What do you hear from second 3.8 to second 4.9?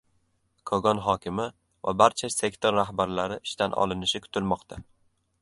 olinishi kutilmoqda